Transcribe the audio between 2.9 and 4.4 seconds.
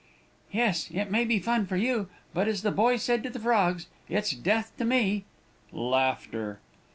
said to the frogs, it's